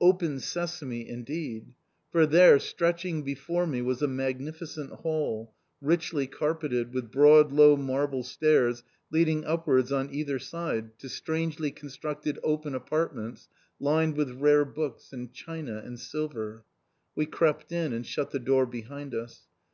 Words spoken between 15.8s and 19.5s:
and silver. We crept in, and shut the door behind us.